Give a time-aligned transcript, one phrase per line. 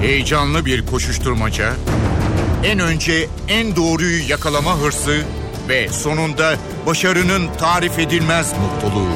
[0.00, 1.72] Heyecanlı bir koşuşturmaca,
[2.64, 5.22] en önce en doğruyu yakalama hırsı
[5.68, 6.54] ve sonunda
[6.86, 9.08] başarının tarif edilmez mutluluğu.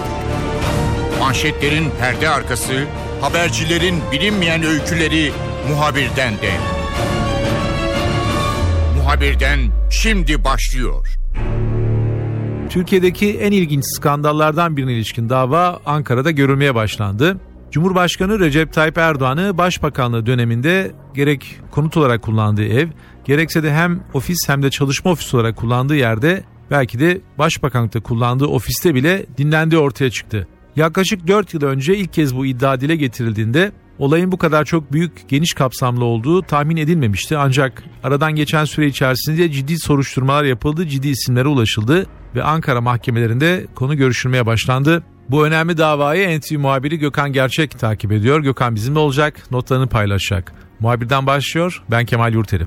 [1.21, 2.85] Manşetlerin perde arkası,
[3.21, 5.33] habercilerin bilinmeyen öyküleri
[5.69, 6.53] muhabirden de.
[8.97, 9.59] Muhabirden
[9.91, 11.09] şimdi başlıyor.
[12.71, 17.37] Türkiye'deki en ilginç skandallardan birine ilişkin dava Ankara'da görülmeye başlandı.
[17.75, 22.89] Cumhurbaşkanı Recep Tayyip Erdoğan'ı başbakanlığı döneminde gerek konut olarak kullandığı ev,
[23.25, 28.47] gerekse de hem ofis hem de çalışma ofisi olarak kullandığı yerde belki de başbakanlıkta kullandığı
[28.47, 30.49] ofiste bile dinlendiği ortaya çıktı.
[30.77, 35.29] Yaklaşık 4 yıl önce ilk kez bu iddia dile getirildiğinde olayın bu kadar çok büyük,
[35.29, 37.39] geniş kapsamlı olduğu tahmin edilmemişti.
[37.39, 43.97] Ancak aradan geçen süre içerisinde ciddi soruşturmalar yapıldı, ciddi isimlere ulaşıldı ve Ankara mahkemelerinde konu
[43.97, 45.03] görüşülmeye başlandı.
[45.31, 48.41] Bu önemli davayı NTV muhabiri Gökhan Gerçek takip ediyor.
[48.41, 50.53] Gökhan bizimle olacak, notlarını paylaşacak.
[50.81, 52.67] Muhabirden başlıyor, ben Kemal Yurteri.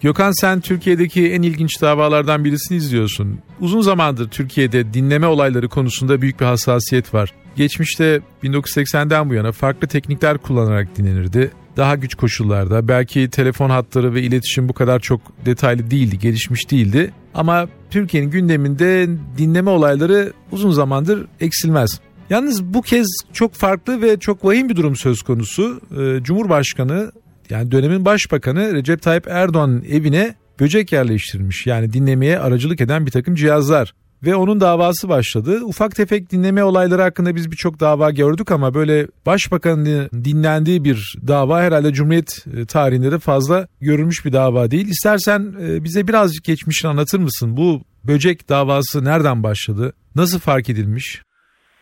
[0.00, 3.38] Gökhan sen Türkiye'deki en ilginç davalardan birisini izliyorsun.
[3.60, 7.32] Uzun zamandır Türkiye'de dinleme olayları konusunda büyük bir hassasiyet var.
[7.56, 11.50] Geçmişte 1980'den bu yana farklı teknikler kullanarak dinlenirdi.
[11.76, 17.12] Daha güç koşullarda belki telefon hatları ve iletişim bu kadar çok detaylı değildi, gelişmiş değildi.
[17.34, 22.00] Ama Türkiye'nin gündeminde dinleme olayları uzun zamandır eksilmez.
[22.30, 25.80] Yalnız bu kez çok farklı ve çok vahim bir durum söz konusu.
[25.98, 27.12] Ee, Cumhurbaşkanı
[27.50, 31.66] yani dönemin başbakanı Recep Tayyip Erdoğan'ın evine böcek yerleştirilmiş.
[31.66, 33.94] Yani dinlemeye aracılık eden bir takım cihazlar.
[34.24, 35.60] Ve onun davası başladı.
[35.64, 41.60] Ufak tefek dinleme olayları hakkında biz birçok dava gördük ama böyle başbakanın dinlendiği bir dava
[41.60, 44.88] herhalde Cumhuriyet e, tarihinde de fazla görülmüş bir dava değil.
[44.88, 47.56] İstersen e, bize birazcık geçmişini anlatır mısın?
[47.56, 49.92] Bu böcek davası nereden başladı?
[50.16, 51.22] Nasıl fark edilmiş?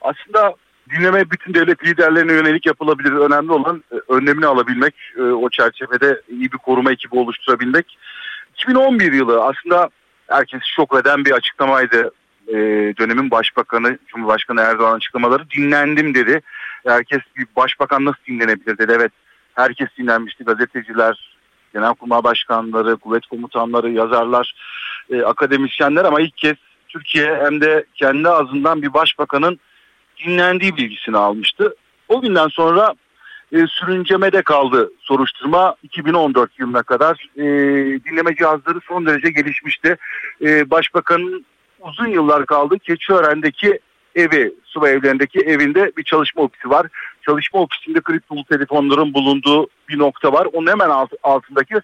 [0.00, 0.54] Aslında
[0.90, 3.12] dinleme bütün devlet liderlerine yönelik yapılabilir.
[3.12, 7.86] Önemli olan e, önlemini alabilmek, o çerçevede iyi bir koruma ekibi oluşturabilmek.
[8.54, 9.88] 2011 yılı aslında
[10.28, 12.10] herkes şok eden bir açıklamaydı.
[12.50, 12.56] E,
[12.98, 16.40] dönemin başbakanı, Cumhurbaşkanı Erdoğan açıklamaları dinlendim dedi.
[16.86, 18.92] Herkes bir başbakan nasıl dinlenebilir dedi.
[18.96, 19.12] Evet
[19.54, 20.44] herkes dinlenmişti.
[20.44, 21.36] Gazeteciler,
[21.74, 24.54] genelkurmay başkanları, kuvvet komutanları, yazarlar,
[25.24, 26.56] akademisyenler ama ilk kez
[26.88, 29.58] Türkiye hem de kendi ağzından bir başbakanın
[30.24, 31.74] dinlendiği bilgisini almıştı.
[32.08, 32.94] O günden sonra
[33.52, 37.28] e, sürüncemede kaldı soruşturma 2014 yılına kadar.
[37.36, 37.44] E,
[38.04, 39.96] dinleme cihazları son derece gelişmişti.
[40.42, 41.46] E, başbakanın
[41.80, 43.80] uzun yıllar kaldı Keçiören'deki
[44.14, 46.86] evi, subay evlerindeki evinde bir çalışma ofisi var.
[47.22, 50.48] Çalışma ofisinde kriptolu telefonların bulunduğu bir nokta var.
[50.52, 51.74] Onun hemen alt, altındaki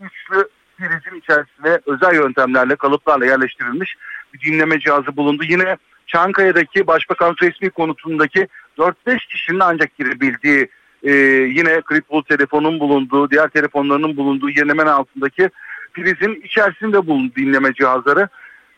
[0.00, 0.48] üçlü
[0.78, 3.96] prizin içerisine özel yöntemlerle, kalıplarla yerleştirilmiş
[4.34, 5.42] bir dinleme cihazı bulundu.
[5.48, 5.76] Yine
[6.06, 10.68] Çankaya'daki başbakan resmi konutundaki 4-5 kişinin ancak girebildiği
[11.02, 11.12] e,
[11.56, 15.50] yine kriptolu telefonun bulunduğu, diğer telefonlarının bulunduğu yerin hemen altındaki
[15.92, 18.28] prizin içerisinde bulundu dinleme cihazları.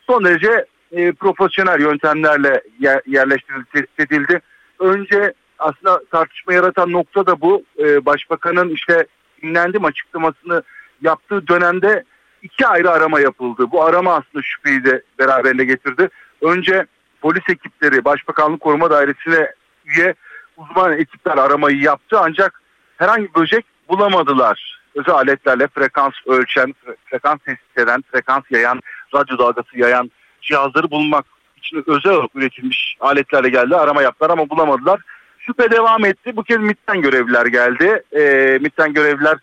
[0.08, 4.40] Son derece e, profesyonel yöntemlerle yer, yerleştirildi.
[4.78, 7.62] Önce aslında tartışma yaratan nokta da bu.
[7.78, 9.06] E, başbakanın işte
[9.42, 10.62] dinlendim açıklamasını
[11.02, 12.04] yaptığı dönemde
[12.42, 13.70] iki ayrı arama yapıldı.
[13.70, 16.08] Bu arama aslında şüpheyi de beraberinde getirdi.
[16.42, 16.86] Önce
[17.20, 19.52] polis ekipleri Başbakanlık Koruma Dairesi'ne
[19.84, 20.14] üye
[20.56, 22.62] uzman ekipler aramayı yaptı ancak
[22.96, 24.78] herhangi bir böcek bulamadılar.
[24.94, 28.80] Özel aletlerle frekans ölçen, frekans tespit eden, frekans yayan,
[29.14, 30.10] radyo dalgası yayan
[30.42, 31.24] cihazları bulmak
[31.56, 33.76] için özel olarak üretilmiş aletlerle geldi.
[33.76, 35.00] Arama yaptılar ama bulamadılar.
[35.38, 36.36] Şüphe devam etti.
[36.36, 38.02] Bu kez MIT'ten görevliler geldi.
[38.12, 38.22] E,
[38.60, 39.38] MIT'ten görevliler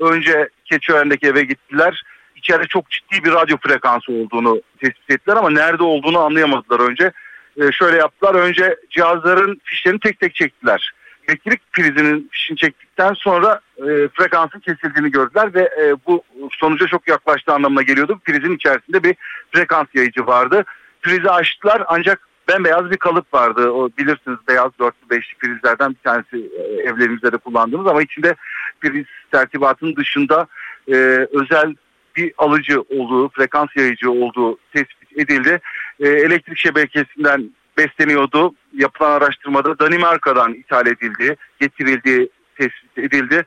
[0.00, 2.04] önce Keçiören'deki eve gittiler
[2.38, 7.12] içeride çok ciddi bir radyo frekansı olduğunu tespit ettiler ama nerede olduğunu anlayamadılar önce.
[7.60, 8.34] E, şöyle yaptılar.
[8.34, 10.92] Önce cihazların fişlerini tek tek çektiler.
[11.28, 12.56] Elektrik prizinin fişini
[12.98, 18.20] çektikten sonra e, frekansın kesildiğini gördüler ve e, bu sonuca çok yaklaştığı anlamına geliyordu.
[18.24, 19.16] Prizin içerisinde bir
[19.52, 20.64] frekans yayıcı vardı.
[21.02, 23.70] Prizi açtılar ancak bembeyaz bir kalıp vardı.
[23.70, 28.34] O bilirsiniz beyaz dörtlü beşli prizlerden bir tanesi e, evlerimizde de kullandığımız ama içinde
[28.80, 30.46] priz tertibatının dışında
[30.88, 30.94] e,
[31.32, 31.74] özel
[32.16, 35.60] bir alıcı olduğu, frekans yayıcı olduğu tespit edildi.
[36.00, 38.54] E, elektrik şebekesinden besleniyordu.
[38.72, 42.28] Yapılan araştırmada Danimarka'dan ithal edildi, getirildi,
[42.58, 43.44] tespit edildi.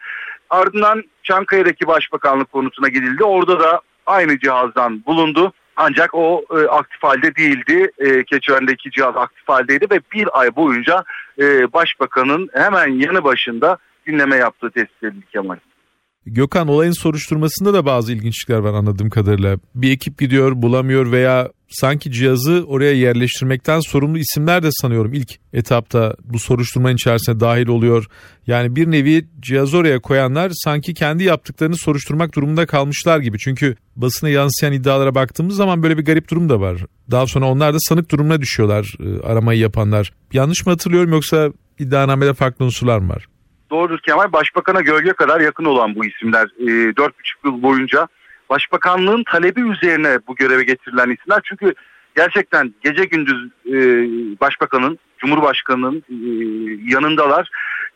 [0.49, 3.23] Ardından Çankaya'daki başbakanlık konutuna gidildi.
[3.23, 5.53] Orada da aynı cihazdan bulundu.
[5.75, 7.91] Ancak o e, aktif halde değildi.
[7.97, 11.03] E, Keçiören'deki cihaz aktif haldeydi ve bir ay boyunca
[11.39, 13.77] e, başbakanın hemen yanı başında
[14.07, 15.55] dinleme yaptığı tespit edildi Kemal.
[16.25, 19.57] Gökhan olayın soruşturmasında da bazı ilginçlikler var anladığım kadarıyla.
[19.75, 26.15] Bir ekip gidiyor bulamıyor veya sanki cihazı oraya yerleştirmekten sorumlu isimler de sanıyorum ilk etapta
[26.23, 28.05] bu soruşturmanın içerisine dahil oluyor.
[28.47, 33.37] Yani bir nevi cihazı oraya koyanlar sanki kendi yaptıklarını soruşturmak durumunda kalmışlar gibi.
[33.37, 36.77] Çünkü basına yansıyan iddialara baktığımız zaman böyle bir garip durum da var.
[37.11, 40.13] Daha sonra onlar da sanık durumuna düşüyorlar e, aramayı yapanlar.
[40.33, 43.25] Yanlış mı hatırlıyorum yoksa iddianamede farklı unsurlar mı var?
[43.71, 44.33] Doğrudur Kemal.
[44.33, 46.45] Başbakan'a gölge kadar yakın olan bu isimler.
[46.59, 47.11] E, 4,5
[47.45, 48.07] yıl boyunca
[48.51, 51.41] Başbakanlığın talebi üzerine bu göreve getirilen isimler.
[51.43, 51.73] Çünkü
[52.15, 53.77] gerçekten gece gündüz e,
[54.41, 56.15] başbakanın, cumhurbaşkanının e,
[56.93, 57.49] yanındalar.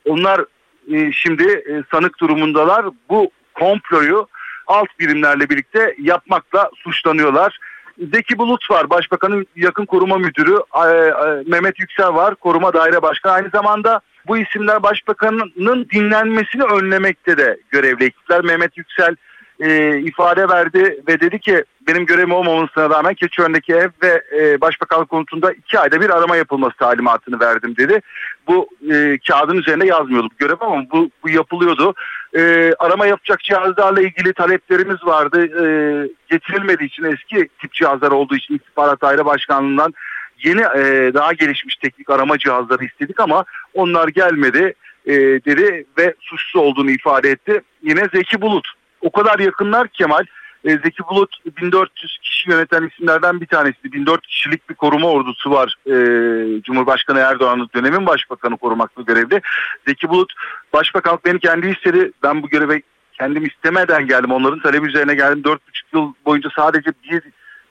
[0.06, 0.46] Onlar
[0.94, 2.86] e, şimdi e, sanık durumundalar.
[3.10, 4.28] Bu komployu
[4.68, 7.60] alt birimlerle birlikte yapmakla suçlanıyorlar.
[8.14, 10.56] Zeki Bulut var başbakanın yakın koruma müdürü.
[10.76, 10.88] E,
[11.52, 13.34] Mehmet Yüksel var koruma daire başkanı.
[13.34, 18.44] Aynı zamanda bu isimler başbakanın dinlenmesini önlemekte de görevli ekipler.
[18.44, 19.16] Mehmet Yüksel
[19.60, 25.10] e, ifade verdi ve dedi ki benim görevim olmamasına rağmen Keçiören'deki ev ve e, başbakanlık
[25.10, 28.02] konutunda iki ayda bir arama yapılması talimatını verdim dedi.
[28.48, 31.94] Bu e, kağıdın üzerinde yazmıyordu bu görev ama bu, bu yapılıyordu.
[32.38, 35.46] E, arama yapacak cihazlarla ilgili taleplerimiz vardı.
[35.46, 35.66] E,
[36.30, 39.94] getirilmediği için eski tip cihazlar olduğu için İstihbarat Daire Başkanlığı'ndan
[40.44, 44.74] yeni e, daha gelişmiş teknik arama cihazları istedik ama onlar gelmedi
[45.06, 47.62] e, dedi ve suçsuz olduğunu ifade etti.
[47.84, 48.68] Yine Zeki Bulut
[49.06, 50.26] o kadar yakınlar Kemal.
[50.66, 53.94] E, Zeki Bulut 1400 kişi yöneten isimlerden bir tanesi.
[53.94, 55.76] 1400 kişilik bir koruma ordusu var.
[55.86, 55.96] E,
[56.62, 59.42] Cumhurbaşkanı Erdoğan'ın dönemin başbakanı korumakla görevli.
[59.88, 60.34] Zeki Bulut
[60.74, 62.12] başbakan beni kendi istedi.
[62.24, 62.82] Ben bu göreve
[63.14, 64.32] kendim istemeden geldim.
[64.32, 65.42] Onların talebi üzerine geldim.
[65.42, 65.58] 4,5
[65.94, 67.22] yıl boyunca sadece bir,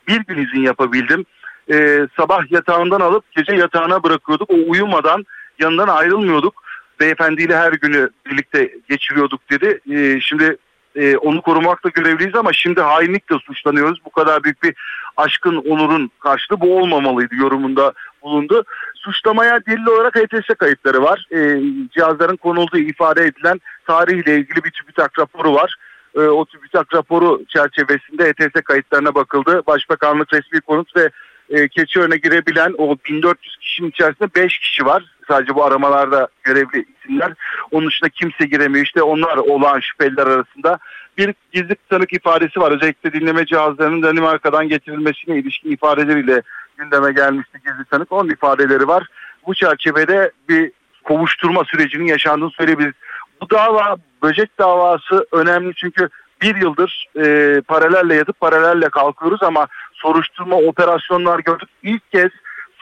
[0.09, 1.25] bir gün izin yapabildim.
[1.73, 4.51] E, sabah yatağından alıp gece yatağına bırakıyorduk.
[4.51, 5.25] O uyumadan
[5.59, 6.65] yanından ayrılmıyorduk.
[7.01, 9.81] Beyefendiyle her günü birlikte geçiriyorduk dedi.
[9.91, 10.57] E, şimdi
[10.97, 13.99] e, onu korumakla görevliyiz ama şimdi hainlikle suçlanıyoruz.
[14.05, 14.75] Bu kadar büyük bir
[15.17, 17.93] aşkın onurun karşılığı bu olmamalıydı yorumunda
[18.23, 18.65] bulundu.
[18.95, 21.27] Suçlamaya delil olarak HTS kayıtları var.
[21.31, 21.61] E,
[21.95, 25.77] cihazların konulduğu ifade edilen tarihle ilgili bir TÜBİTAK raporu var.
[26.17, 29.63] E, o TÜBİTAK raporu çerçevesinde HTS kayıtlarına bakıldı.
[29.67, 31.11] Başbakanlık resmi konut ve
[31.51, 35.05] e, Keçiören'e girebilen o 1400 kişinin içerisinde 5 kişi var.
[35.29, 37.33] Sadece bu aramalarda görevli isimler.
[37.71, 38.85] Onun dışında kimse giremiyor.
[38.85, 40.79] İşte onlar olan şüpheliler arasında
[41.19, 42.73] bir gizli tanık ifadesi var.
[42.73, 46.43] Özellikle dinleme cihazlarının Danimarka'dan getirilmesine ilişkin ifadeleriyle
[46.77, 48.13] gündeme gelmişti gizli tanık.
[48.13, 49.07] Onun ifadeleri var.
[49.47, 50.73] Bu çerçevede bir
[51.05, 52.95] kovuşturma sürecinin yaşandığını söyleyebiliriz.
[53.41, 56.09] Bu dava böcek davası önemli çünkü
[56.43, 61.69] bir yıldır e, paralelle yatıp paralelle kalkıyoruz ama soruşturma operasyonlar gördük.
[61.83, 62.31] İlk kez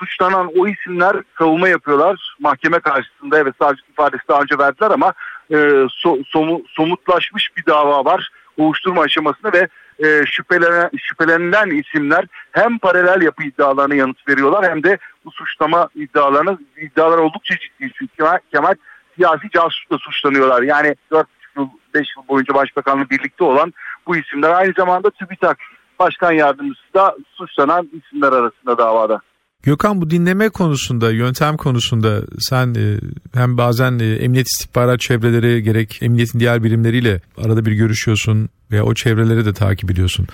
[0.02, 2.34] suçlanan o isimler savunma yapıyorlar.
[2.40, 5.12] Mahkeme karşısında evet savcılık ifadesi daha önce verdiler ama
[5.50, 8.28] e, so, somu, somutlaşmış bir dava var.
[8.56, 9.68] Uyuşturma aşamasında ve
[10.06, 16.58] e, şüphelenen, şüphelenilen isimler hem paralel yapı iddialarına yanıt veriyorlar hem de bu suçlama iddialarına
[16.76, 18.74] iddialar oldukça ciddi çünkü Kemal, Kemal
[19.16, 20.62] siyasi casusla suçlanıyorlar.
[20.62, 21.26] Yani 4
[21.56, 23.72] yıl 5 yıl boyunca başbakanla birlikte olan
[24.06, 25.58] bu isimler aynı zamanda TÜBİTAK
[25.98, 29.20] başkan yardımcısı da suçlanan isimler arasında davada.
[29.62, 32.98] Gökhan bu dinleme konusunda, yöntem konusunda sen e,
[33.34, 38.94] hem bazen e, emniyet istihbarat çevreleri gerek emniyetin diğer birimleriyle arada bir görüşüyorsun veya o
[38.94, 40.26] çevreleri de takip ediyorsun.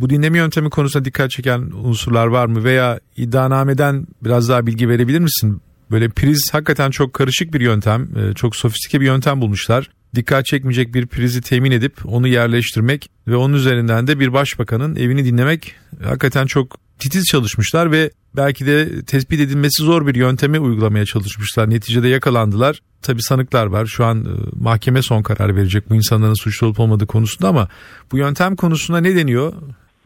[0.00, 5.20] Bu dinleme yöntemi konusunda dikkat çeken unsurlar var mı veya iddianameden biraz daha bilgi verebilir
[5.20, 5.60] misin?
[5.90, 9.90] Böyle priz hakikaten çok karışık bir yöntem, e, çok sofistike bir yöntem bulmuşlar.
[10.14, 15.24] Dikkat çekmeyecek bir prizi temin edip onu yerleştirmek ve onun üzerinden de bir başbakanın evini
[15.24, 21.70] dinlemek hakikaten çok titiz çalışmışlar ve belki de tespit edilmesi zor bir yöntemi uygulamaya çalışmışlar.
[21.70, 22.80] Neticede yakalandılar.
[23.02, 23.86] Tabi sanıklar var.
[23.86, 24.28] Şu an e,
[24.62, 27.68] mahkeme son karar verecek bu insanların suçlu olup olmadığı konusunda ama
[28.12, 29.52] bu yöntem konusunda ne deniyor?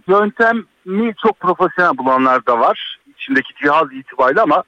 [0.08, 2.98] Yöntemi çok profesyonel bulanlar da var.
[3.18, 4.62] İçindeki cihaz itibariyle ama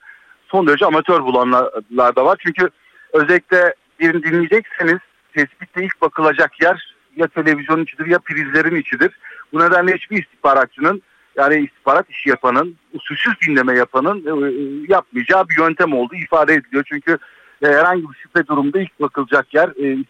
[0.50, 2.38] son derece amatör bulanlar da var.
[2.46, 2.68] Çünkü
[3.12, 4.98] özellikle birini dinleyecekseniz
[5.32, 9.10] tespitte ilk bakılacak yer ya televizyon içidir ya prizlerin içidir.
[9.52, 11.02] Bu nedenle hiçbir istihbaratçının
[11.36, 14.50] yani istihbarat işi yapanın, usulsüz dinleme yapanın e, e,
[14.88, 16.84] yapmayacağı bir yöntem olduğu ifade ediliyor.
[16.88, 17.18] Çünkü
[17.62, 20.04] e, herhangi bir şüphe durumunda ilk bakılacak yer, e,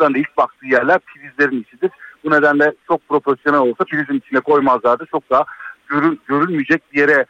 [0.00, 1.90] da ilk baktığı yerler prizlerin içidir.
[2.24, 5.06] Bu nedenle çok profesyonel olsa prizin içine koymazlardı.
[5.10, 5.44] Çok daha
[5.86, 7.26] görül, görülmeyecek bir yere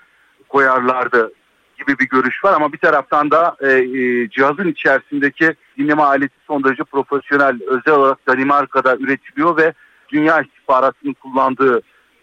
[0.48, 1.32] koyarlardı
[1.78, 6.64] gibi bir görüş var ama bir taraftan da e, e, cihazın içerisindeki dinleme aleti son
[6.64, 9.72] derece profesyonel özel olarak Danimarka'da üretiliyor ve
[10.08, 11.80] dünya istihbaratının kullandığı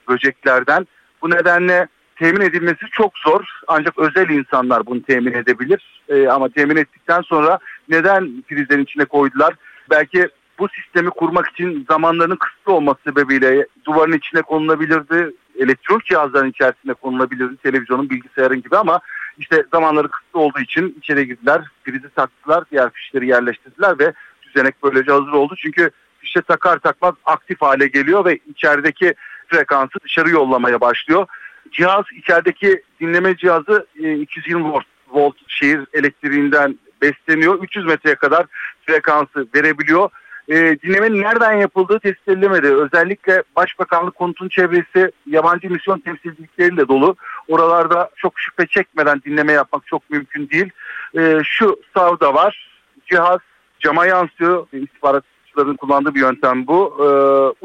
[0.10, 0.88] böceklerden
[1.22, 3.46] bu nedenle temin edilmesi çok zor.
[3.68, 6.02] Ancak özel insanlar bunu temin edebilir.
[6.10, 9.54] E, ama temin ettikten sonra neden prizlerin içine koydular?
[9.90, 10.30] Belki
[10.60, 15.32] bu sistemi kurmak için zamanlarının kısıtlı olması sebebiyle duvarın içine konulabilirdi.
[15.60, 17.58] Elektronik cihazların içerisinde konulabilirdi.
[17.58, 19.00] Televizyonun, bilgisayarın gibi ama
[19.38, 25.12] işte zamanları kısıtlı olduğu için içeri girdiler, prizi taktılar, diğer fişleri yerleştirdiler ve düzenek böylece
[25.12, 25.56] hazır oldu.
[25.58, 29.14] Çünkü fişe takar takmaz aktif hale geliyor ve içerideki
[29.48, 31.28] frekansı dışarı yollamaya başlıyor.
[31.72, 37.64] Cihaz içerideki dinleme cihazı 220 volt, volt şehir elektriğinden besleniyor.
[37.64, 38.46] 300 metreye kadar
[38.86, 40.10] frekansı verebiliyor.
[40.50, 42.68] E, dinlemenin nereden yapıldığı tespit edilemedi.
[42.68, 47.16] Özellikle Başbakanlık konutun çevresi yabancı misyon temsilcilikleriyle dolu.
[47.48, 50.70] Oralarda çok şüphe çekmeden dinleme yapmak çok mümkün değil.
[51.18, 52.70] E, şu savda var.
[53.06, 53.40] Cihaz
[53.80, 54.68] cama yansıyor.
[54.74, 56.96] İstihbaratçıların kullandığı bir yöntem bu.
[57.00, 57.08] E,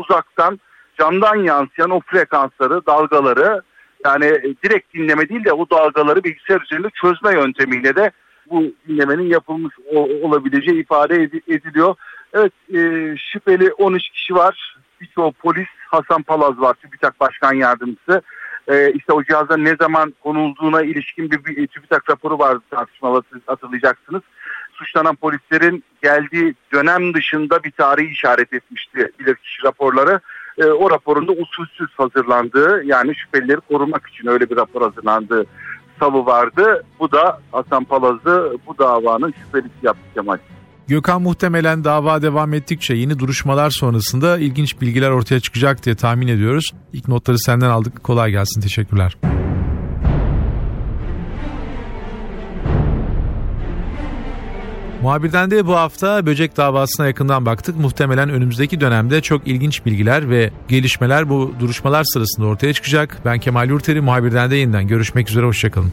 [0.01, 0.61] uzaktan
[0.99, 3.63] camdan yansıyan o frekansları, dalgaları
[4.05, 8.11] yani direkt dinleme değil de o dalgaları bilgisayar üzerinde çözme yöntemiyle de
[8.51, 9.75] bu dinlemenin yapılmış
[10.23, 11.95] olabileceği ifade ediliyor.
[12.33, 14.77] Evet e, şüpheli 13 kişi var.
[15.01, 18.23] Birçoğu polis Hasan Palaz var TÜBİTAK Başkan Yardımcısı.
[18.69, 24.23] E, işte o cihaza ne zaman konulduğuna ilişkin bir, bir TÜBİTAK raporu vardı tartışmalı hatırlayacaksınız.
[24.73, 30.21] Suçlanan polislerin geldiği dönem dışında bir tarihi işaret etmişti bilirkişi raporları.
[30.59, 35.47] E, o raporunda usulsüz hazırlandığı yani şüphelileri korumak için öyle bir rapor hazırlandığı
[36.01, 36.85] savı vardı.
[37.01, 40.39] Bu da Hasan Palaz'ı bu davanın şüphelisi yaptı Kemal.
[40.89, 46.71] Gökhan muhtemelen dava devam ettikçe yeni duruşmalar sonrasında ilginç bilgiler ortaya çıkacak diye tahmin ediyoruz.
[46.93, 48.05] İlk notları senden aldık.
[48.05, 48.61] Kolay gelsin.
[48.61, 49.17] Teşekkürler.
[55.03, 57.77] Muhabirden de bu hafta böcek davasına yakından baktık.
[57.77, 63.19] Muhtemelen önümüzdeki dönemde çok ilginç bilgiler ve gelişmeler bu duruşmalar sırasında ortaya çıkacak.
[63.25, 65.93] Ben Kemal Yurteri, muhabirden de yeniden görüşmek üzere, hoşçakalın.